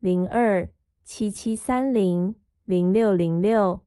[0.00, 0.66] 零二
[1.04, 2.34] 七七三零
[2.64, 3.82] 零六零六。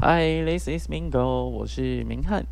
[0.00, 2.44] Hi，this is Mingo，我是明翰。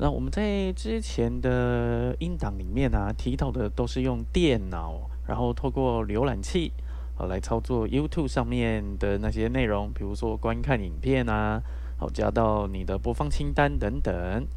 [0.00, 6.72] 那我们在之前的音档里面啊，提到的都是用电脑，然后透过浏览器。
[7.14, 11.62] 好，来操作 YouTube 上面的那些内容，比如说观看影片啊，
[11.96, 14.48] 好加到你的播放清单等等。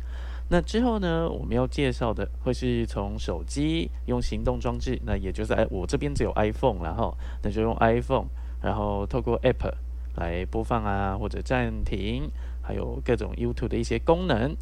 [0.54, 8.26] 那之后呢，我们要介绍的会是从手机用行动装置，那也就是哎，我这边只有 iPhone，然后那就用 iPhone，
[8.62, 9.72] 然后透过 App
[10.18, 12.30] 来播放啊，或者暂停，
[12.62, 14.54] 还有各种 YouTube 的一些功能。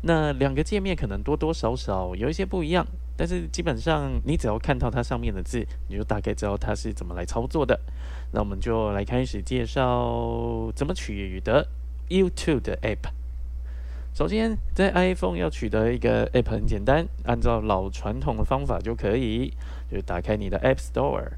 [0.00, 7.78] 那两个界面可能多多少少有一些不一样，但是基本上你只要看到它上面的字，你就大概知道它是怎么来操作的。
[8.32, 11.68] 那我们就来开始介绍怎么取得
[12.08, 13.25] YouTube 的 App。
[14.16, 19.50] 首先，在 iPhone 要取得一个 App 很简单，按照老传统的方法就可以，
[19.90, 21.32] 就是打开你的 App Store。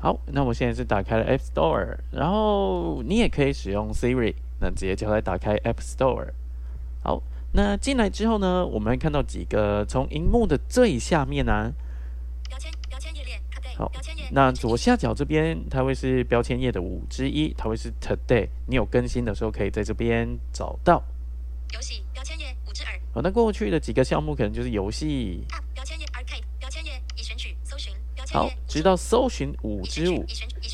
[0.00, 6.32] 好，那我现在是打开了 App Store，然后你也可以使用 Siri，那直接叫它打开 App Store。
[7.04, 7.22] 好，
[7.56, 11.72] 那进来之后呢，我们会看到几个从荧幕的最下面呢，
[12.48, 13.40] 标签标签页列。
[13.76, 13.90] 好，
[14.32, 21.00] 那左下角这边它会是标签页的五之一，它会是 Today，你有更新的时候可以在这边找到。
[21.72, 22.92] 游戏标签页五之二。
[23.12, 25.44] 好，那过去的几个项目可能就是游戏。
[25.74, 27.94] 标签页 Arcade 标签页已选取搜寻。
[28.32, 30.24] 好，直到搜寻五之五，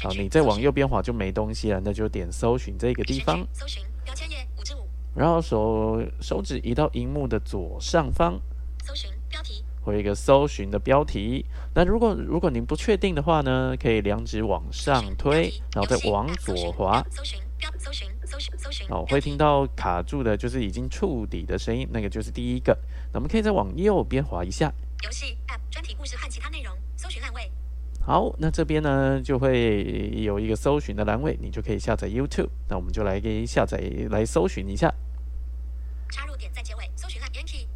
[0.02, 3.46] 好，你再往右边滑就没东西了，那就点搜寻这个地方。
[3.52, 3.82] 搜寻
[5.14, 8.40] 然后手手指移到荧幕的左上方，
[8.84, 11.44] 搜寻标题，会有一个搜寻的标题。
[11.74, 17.04] 那如果如果您不确定的话呢，可以两指往上推，然后再往左滑。
[17.10, 22.76] 搜寻标搜寻搜寻搜寻，哦，会听到卡住的，就是已经触底的声音，那个就是第一个。
[23.12, 24.72] 那我们可以再往右边滑一下。
[25.02, 26.72] 游戏 App 专题故事和其他内容。
[26.96, 27.50] 搜寻烂位，
[28.02, 32.48] 好，那这边呢就会有一个搜寻的栏位，你就可以下载 YouTube。
[32.68, 33.78] 那我们就来给下载
[34.10, 34.92] 来搜寻一下。
[36.10, 37.66] 插入点在结尾，搜寻栏 Yankee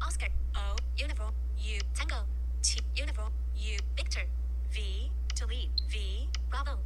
[0.00, 2.24] Oscar O Uniform U Tango
[2.62, 4.24] T Uniform U Victor
[4.72, 6.78] V Delete V Bravo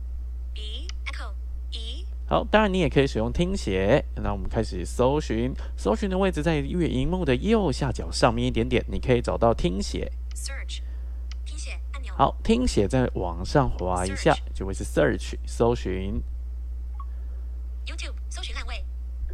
[0.55, 1.33] E Echo
[1.71, 2.05] E。
[2.27, 4.05] 好，当然你也可以使用听写。
[4.17, 10.11] 那我们开始搜寻，搜寻的位置在月荧幕的右下角上面一点点，你可以找到听写。
[10.35, 10.81] Search。
[12.17, 16.23] 好，听写再往上滑一下，就会是 search 搜寻。
[17.85, 18.85] YouTube 搜寻栏位，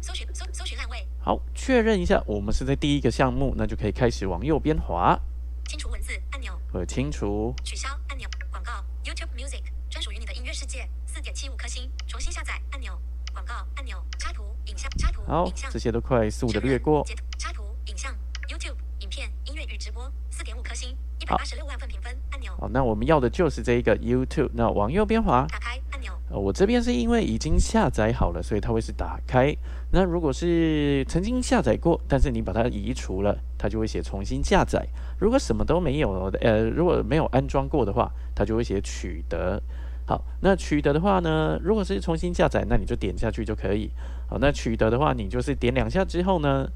[0.01, 1.07] 搜寻搜搜寻栏位。
[1.19, 5.17] 好，确认一下，我们是在第一个项目，那就可以开始往右边滑。
[5.65, 6.59] 清除文字按钮。
[6.73, 7.53] 呃，清除。
[7.63, 8.29] 取消按钮。
[8.51, 8.71] 广告
[9.03, 11.89] YouTube Music 专属于你的音乐世界，四点七五颗星。
[12.05, 12.99] 重新下载按钮。
[13.31, 14.03] 广告按钮。
[14.19, 15.23] 插图影像插图。
[15.25, 17.05] 好，这些都快速的略过。
[17.39, 18.13] 插图影像
[18.49, 22.51] YouTube 影片音乐与直播，四点五颗星，一百八十六万份评分按钮。
[22.59, 24.49] 好，那我们要的就是这一个 YouTube。
[24.53, 26.11] 那往右边滑，打开按钮。
[26.29, 29.55] 呃，我这边是因为已经下载好了，所以它会是打开。
[29.91, 34.85] 那如果是曾经下载过，但是你把它移除了，它就会写重新下载。
[35.17, 39.61] 如果什么都没有，呃，如果没有安装过的话，它就会写取得。
[40.05, 43.89] 好，那取得的话呢，如果是重新下载，那你就点下去就可以。
[44.27, 46.67] 好，那取得的话，你就是点两下之后呢，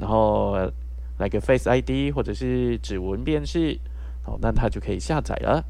[0.00, 0.56] 然后
[1.18, 3.78] 来个 Face ID 或者是指纹辨识。
[4.22, 5.64] 好，那它就可以下载了。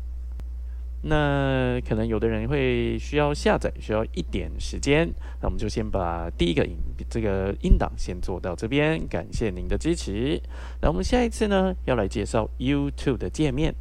[1.04, 5.08] 那可能有的人会需要下载，需要一点时间。
[5.40, 6.76] 那我们就先把第一个音
[7.10, 10.40] 这个音档先做到这边，感谢您的支持。
[10.80, 13.74] 那我们下一次呢，要来介绍 YouTube 的界面。